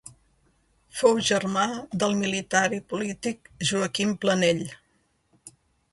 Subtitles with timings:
[1.01, 1.65] Fou germà
[2.03, 4.65] del militar i polític Joaquim Planell.